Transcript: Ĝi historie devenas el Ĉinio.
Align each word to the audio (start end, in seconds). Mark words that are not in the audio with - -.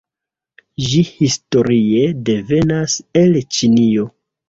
Ĝi 0.85 1.01
historie 1.09 2.09
devenas 2.33 2.99
el 3.25 3.43
Ĉinio. 3.59 4.13